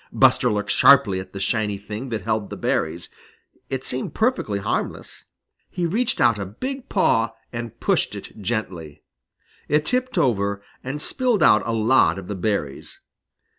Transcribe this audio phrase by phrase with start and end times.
[0.11, 3.07] Buster looked sharply at the shiny thing that held the berries.
[3.69, 5.27] It seemed perfectly harmless.
[5.69, 9.03] He reached out a big paw and pushed it gently.
[9.67, 12.99] It tipped over and spilled out a lot of the berries.